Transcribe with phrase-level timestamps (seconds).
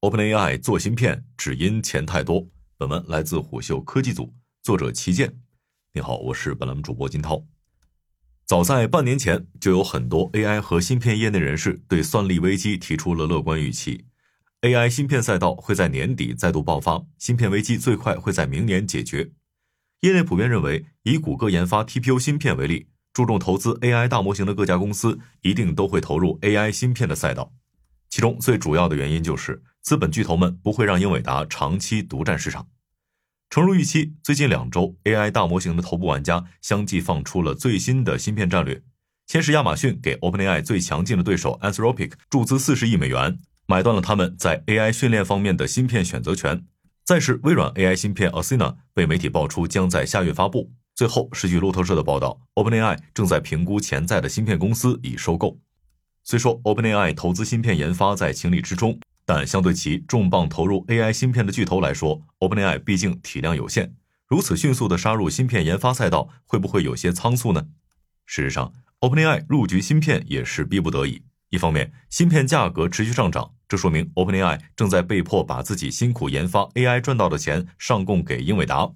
[0.00, 2.46] OpenAI 做芯片只因钱太多。
[2.76, 4.32] 本文来自虎嗅科技组，
[4.62, 5.40] 作者齐健。
[5.92, 7.44] 你好，我是本栏目主播金涛。
[8.46, 14.04] 早在半年前，就有很多 AI 和芯片业内人士对算力危机提出了乐观预期。
[14.60, 19.32] AI 芯片赛道会在年底再度爆发，芯片危机最快会在明年解决。
[20.02, 27.52] 业内普遍认为，以谷歌研发 TPU 芯片为例，注重投资 AI 大模型的各家公司一定都会投入 AI 芯片的赛道。
[28.10, 32.68] 其中最主要的原因就是资本巨头们不会让英伟达长期独占市场。
[33.48, 38.82] 诚如预期，最近两周 AI 大模型的头部玩家相继放出了最新的芯片战略。
[39.26, 46.66] 先是亚马逊给 OpenAI 最强劲的对手 Anthropic 注资四十亿美元，买断了他们在 AI 训练方面的芯片选择权。
[47.06, 50.70] 再是微软 AI 芯片 Athena 被媒体爆出将在下月发布。
[50.94, 55.58] 最后是据路透社的报道，OpenAI 正在评估潜在的芯片公司以收购。
[56.24, 63.92] 虽说 OpenAI 投资芯片研发在情理之中，但相对其重磅投入 AI 芯片的巨头来说，OpenAI 毕竟体量有限，
[64.26, 67.66] 如此迅速的杀入芯片研发赛道，会不会有些仓促呢？
[68.24, 71.24] 事实上，OpenAI 入局芯片也是逼不得已。
[71.50, 78.94] 一方面，芯片价格持续上涨，这说明 OpenAI 正在被迫把自己辛苦研发 AI 赚到的钱上供给英伟达；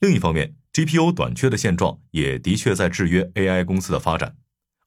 [0.00, 4.36] 另一方面，GPU 短缺的现状也的确在制约 AI 公司的发展。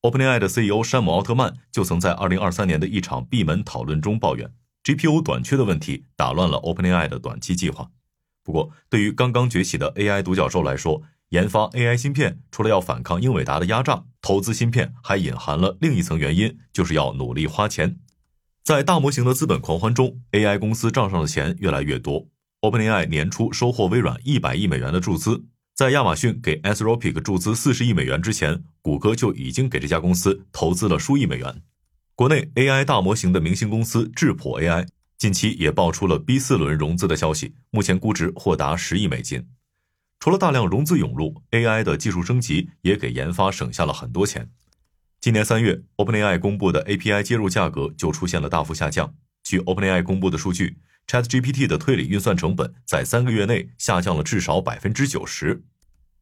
[0.00, 4.50] OpenAI 的 CEO 山姆·奥特曼就曾在2023年的一场闭门讨论中抱怨
[4.84, 7.90] ，GPU 短缺的问题打乱了 OpenAI 的短期计划。
[8.42, 17.98] 不过，对于刚刚崛起的 AI 独角兽来说，研发 AI 芯片除了要反抗英伟达的压榨，投资芯片还隐含了另一层原因，就是要努力花钱。
[18.64, 22.28] 在大模型的资本狂欢中，AI 公司账上的钱越来越多。
[22.62, 25.44] OpenAI 年初收获微软一百亿美元的注资。
[25.74, 31.62] 在亚马逊给 Anthropic 注资四十亿美元之前，谷歌就已经给这家公司投资了数亿美元。
[32.18, 39.46] 国内 AI 大模型的明星公司智谱 AI 近期也爆出了 B 四轮融资的消息，目前估值或达十亿美金。
[40.18, 44.50] 除了大量融资涌入，AI 的技术升级也给研发省下了很多钱。
[45.20, 49.14] 今年三月，OpenAI 公布的 API 接入价格就出现了大幅下降。
[49.44, 50.78] 据 OpenAI 公布的数据。
[51.06, 55.62] ChatGPT 的推理运算成本在三个月内下降了至少百分之九十。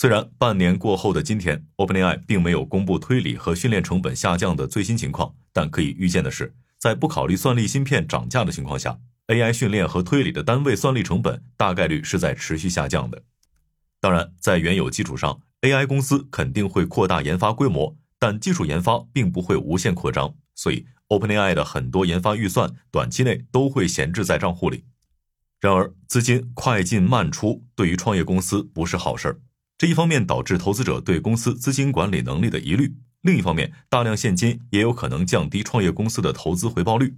[0.00, 13.20] 虽然半年过后的今天，OpenAI 并没有公布推理和训练成本下降的最新情况，但可以预见的是，在不考虑算力芯片涨价的情况下，AI 训练和推理的单位算力成本大概率是在持续下降的。
[14.00, 20.86] 当然，在原有基础上，AI 公司肯定会扩大研发规模，但技术研发并不会无限扩张，所以。
[21.08, 24.84] OpenAI 的很多研发预算短期内都会闲置在账户里。
[25.58, 29.40] 然而，资金快进慢出对于创业公司不是好事儿。
[29.78, 37.14] 这一方面导致投资者对公司资金管理能力的疑虑，另一方面，大量现金也有可能降低创业公司的投资回报率。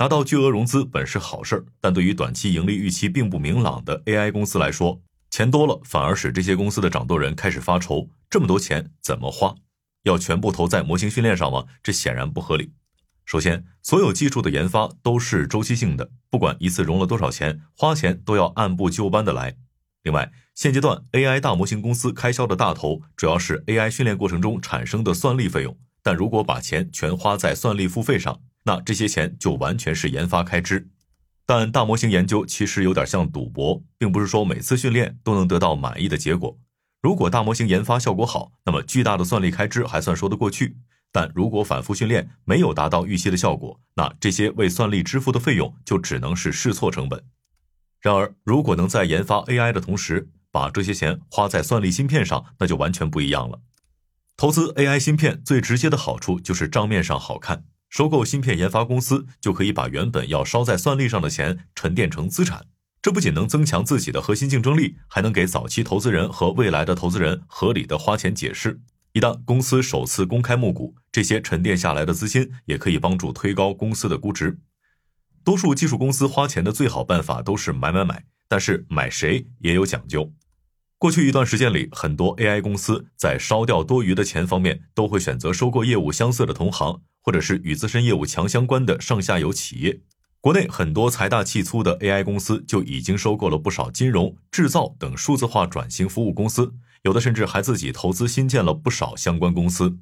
[0.00, 9.54] 拿到巨额融资本是好事儿，但对于短期盈利预期并不明朗的 AI 公司来说，钱多了反而使这些公司的掌舵人开始发愁：这么多钱怎么花？
[10.02, 11.66] 要全部投在模型训练上吗？
[11.84, 12.72] 这显然不合理。
[13.24, 19.56] 首先，所有技术的研发都是周期性的，不管一次融了多少钱，花钱都要按部就班的来。
[20.06, 30.88] 另外，现阶段 AI 大模型公司开销的大头主要是 AI 训练过程中产生的算力费用，但如果把钱全花在算力付费上，那这些钱就完全是研发开支。
[31.44, 36.56] 但大模型研究其实有点像赌博，并不是说每次训练都能得到满意的结果。
[37.02, 40.76] 如果大模型研发效果好，那么巨大的算力开支还算说得过去。
[41.10, 47.24] 但如果反复训练没有达到预期的效果，那这些为算力支付的费用就只能是试错成本。
[48.06, 53.58] 然而，如果能在研发 AI 的同时把这些钱花在算力芯片上，那就完全不一样了。
[54.36, 62.66] 投资 AI 芯片最直接的好处就是账面上好看，收购芯片研发公司就可以把原本要烧在算力上的钱沉淀成资产。
[63.02, 68.80] 这不仅能增强自己的核心竞争力，还能给早期投资人和未来的投资人合理的花钱解释。
[69.14, 74.60] 一旦公司首次公开募股，这些沉淀下来的资金也可以帮助推高公司的估值。
[75.46, 80.32] 多数技术公司花钱的最好办法都是买买买，但是买谁也有讲究。
[80.98, 90.00] 过去一段时间里，很多 AI 公司在烧掉多余的钱方面，都会选择收购业务相似的同行，或者是与自身业务强相关的上下游企业。
[90.40, 96.74] 国内很多财大气粗的 AI 公司就已经收购了不少金融、制造等数字化转型服务公司。
[97.02, 99.96] 有的甚至还自己投资新建了不少相关公司。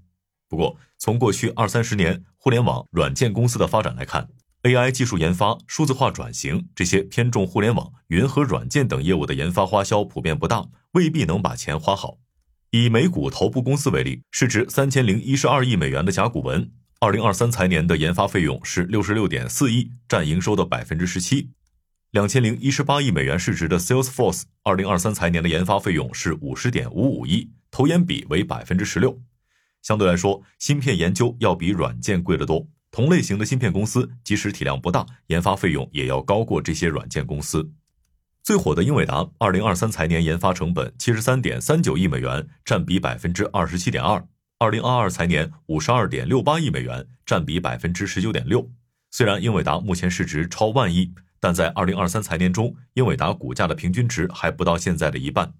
[0.49, 4.31] 不过，从过去二三十年互联网软件公司的发展来看
[4.64, 12.16] ，AI 技术研发、数字化转型这些偏重互联网、云和软件等业务的研发花销普遍不大，未必能把钱花好。
[12.70, 21.50] 以美股头部公司为例，市值三千零一十二亿美元的甲骨文，二零二三财年的研发费用是六十六点四亿，占营收的百分之十七。
[22.11, 29.20] 两千零一十八亿美元市值的 Salesforce，二零二三财年的研发费用是五十点五五亿，投研比为百分之十六。
[29.82, 32.66] 相对来说，芯片研究要比软件贵得多。
[32.94, 37.69] 同类型的芯片公司，即使体量不大，研发费用也要高过这些软件公司。
[38.41, 44.25] 最火的英伟达，二零二三财年研发成本七十三点三九亿美元，占比百分之二十七点二。
[44.61, 48.70] 二零二二财年五十二点六八亿美元，占比百分之十九点六。
[49.11, 55.52] 虽然英伟达目前市值超万亿，但在二零二三财年中，英伟达股价的平均值还不到现在的一半。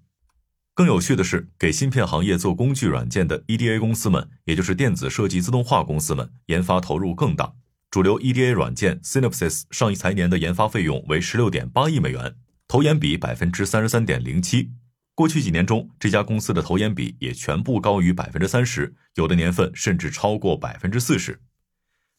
[0.75, 7.53] 更有趣的是，给芯片行业做工具软件的 EDA 公司们，也就是电子设计自动化公司们，研发投入更大。
[7.89, 12.35] 主流 EDA 软件 Synopsys 上一财年的研发费用为十六点八亿美元，
[12.67, 14.71] 投研比百分之三十三点零七。
[15.13, 21.39] 过去几年中，这家公司的投研比也全部高于百分之三十，有的年份甚至超过百分之四十。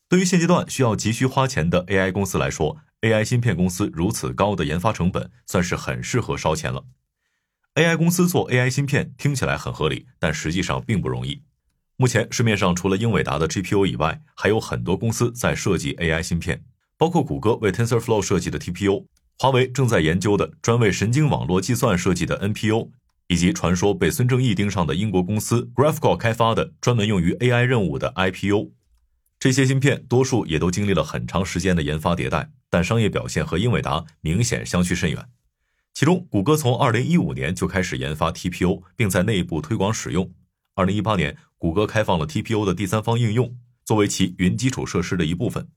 [0.09, 6.85] 对于现阶段需要急需花钱的 AI 公司来说，AI 芯片公司如此高的研发成本，算是很适合烧钱了。
[7.77, 11.43] AI 公司做 AI 芯片听起来很合理，但实际上并不容易。
[11.99, 16.65] 目前市面上除了英伟达的 GPU 以外，还有很多公司在设计 AI 芯片，
[16.97, 19.05] 包括谷歌为 TensorFlow 设计的 TPU。
[19.39, 22.89] 华为正在研究的专为神经网络计算设计的 NPU，
[23.29, 28.71] 以及传说被孙正义盯上的英国公司 Graphcore 开发的专门用于 AI 任务的 IPU，
[29.39, 35.29] 这些芯片多数也都经历了很长时间的研发迭代，但商业表现和英伟达明显相去甚远。
[35.99, 40.31] 其中，谷歌从2015年就开始研发 TPU，并在内部推广使用。
[40.75, 45.71] 2018年，谷歌开放了 TPU 的第三方应用，作为其云基础设施的一部分。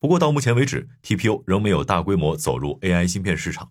[0.00, 3.70] 不过到目前为止，TPU 仍没有大规模走入 AI 芯片市场。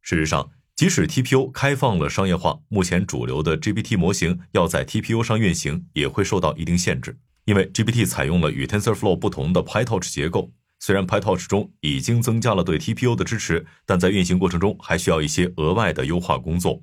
[0.00, 7.18] 事实上，即使 TPU 开放了商业化，目前主流的 GPT 模型要在 TPU 上运行，也会受到一定限制。
[7.46, 16.82] 因为 GPT 采用了与 TensorFlow 不同的 PyTorch 结构，虽然 PyTorch 中已经增加了对 TPU 的支持，但在运行过程中还需要一些额外的优化工作。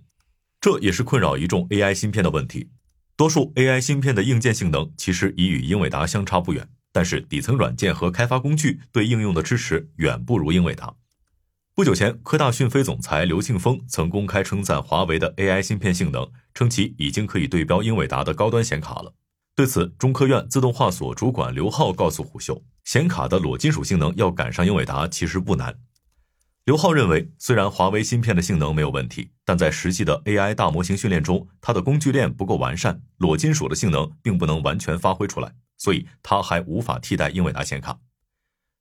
[0.61, 2.69] 这也是困扰一众 AI 芯片的问题。
[3.15, 6.69] 多数 AI 芯片的硬件性能其实已与英伟达相差不远。
[6.94, 10.95] 但是底层软件和开发工具对应用的支持远不如英伟达。
[11.75, 19.13] 不久前，科大讯飞总裁刘庆峰曾公开称赞华为的 AI 芯片性能，称其已经可以对标英伟达的高端显卡了。
[19.55, 25.78] 对此，中科院自动化所主管刘浩告诉虎嗅，显卡的裸金属性能要赶上英伟达其实不难。
[26.63, 35.51] 刘浩认为，虽然华为芯片的性能没有问题，但在实际的 AI 大模型训练中，它的工具链不够完善，裸金属的性能并不能完全发挥出来。
[35.75, 38.00] 所以它还无法替代英伟达显卡。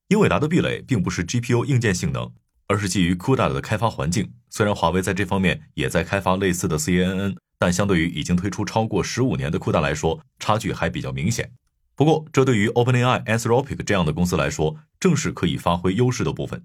[0.06, 2.32] 英伟达的壁垒并不是 GPU 硬件性能，
[2.69, 4.32] 而是基于 CUDA 的开发环境。
[4.50, 11.50] 虽然华为在这方面也在开发类似的 CNN，但相对于已经推出超过十五年的 CUDA 来说，差距还比较明显。
[11.96, 16.62] 不过，这对于 OpenAI、Anthropic 这样的公司来说，正是可以发挥优势的部分。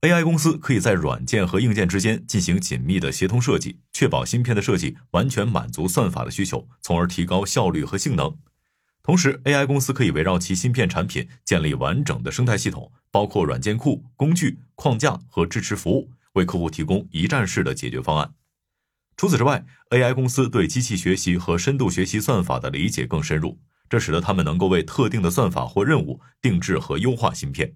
[0.00, 8.36] AI 公司可以在软件和硬件之间进行紧密的协同设计，确保芯片的设计完全满足算法的需求，从而提高效率和性能。
[9.04, 18.34] 同时，AI 公司可以围绕其芯片产品建立完整的生态系统，包括软件库、工具、框架和支持服务，为客户提供一站式的解决方案。
[19.16, 23.56] 除此之外，AI 公司对机器学习和深度学习算法的理解更深入，
[23.92, 27.74] 这使得他们能够为特定的算法或任务定制和优化芯片。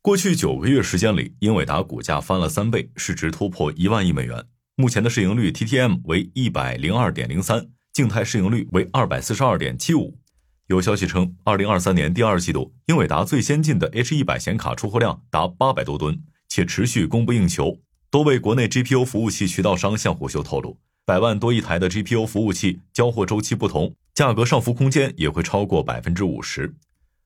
[0.00, 4.42] 过去九个月时间里，英伟达股价翻了三倍，市值突破一万亿美元，
[4.74, 10.18] 目前的市盈率 TTM 为一百零二点零三，静态市盈率为二百四十二点七五。
[10.68, 17.78] 有消息称，二零二三年第二季度，英伟达最先进的 H 一百显卡出货量达八百多吨，且持续供不应求。
[18.08, 26.76] 多位国内 GPU 服务器渠道商向虎嗅透露，百万多一台的 GPU 服务器交货周期不同，价格上浮空间也会超过百分之五十。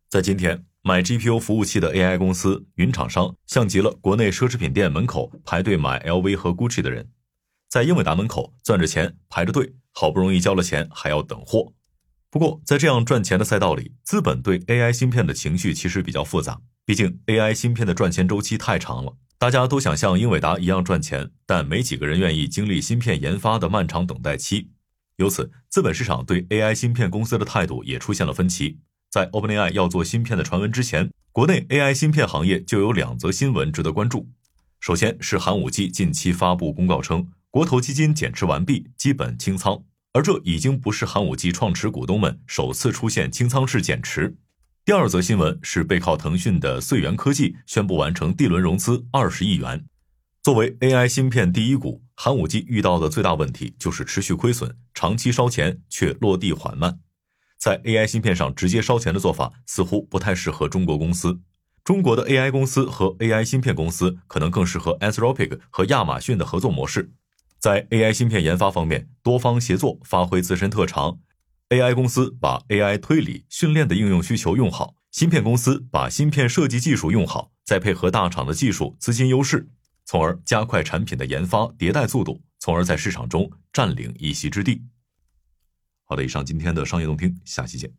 [0.09, 7.11] 在今天，买 GPU 服务器的 AI 公司、云厂商像极了国内奢侈品店门口排队买 LV 和 GUCCI 的人，
[7.69, 11.75] 在英伟达门口攥着钱排着队，好不容易交了钱还要等货。
[12.31, 16.63] 不过，在这样赚钱的赛道里，资本对 AI 芯片的情绪其实比较复杂。
[16.87, 24.71] 毕竟，AI 芯片的赚钱周期太长了，大家都想像英伟达一样赚钱，但没几个人愿意经历芯片研发的漫长等待期。
[25.19, 28.79] 由此，资本市场对 AI 芯片公司的态度也出现了分歧。
[29.11, 34.29] 在 OpenAI 要做芯片的传闻之前，国内 AI 芯片行业就有两则新闻值得关注。
[34.79, 39.83] 首先是寒武纪近期发布公告称，国投基金减持完毕，基本清仓。
[40.13, 44.37] 而这已经不是寒武纪创始股东们首次出现清仓式减持。
[44.85, 49.85] 第二则新闻是背靠腾讯的穗源科技宣布完成 D 轮融资二十亿元。
[50.45, 56.99] 作为 AI 芯片第一股，寒武纪遇到的最大问题就是持续亏损，长期烧钱却落地缓慢。
[57.57, 61.39] 在 AI 芯片上直接烧钱的做法似乎不太适合中国公司。
[61.85, 67.13] 中国的 AI 公司和 AI 芯片公司可能更适合 Anthropic 和亚马逊的合作模式，
[67.61, 71.21] 在 AI 芯片研发方面多方协作，发挥自身特长。
[71.69, 79.69] AI 公司把 AI 推理训练的应用需求用好，芯片公司把芯片设计技术用好，再配合大厂的技术资金优势，
[80.09, 84.83] 从而加快产品的研发迭代速度，从而在市场中占领一席之地。
[86.05, 87.93] 好的，以上今天的商业动听，下期见。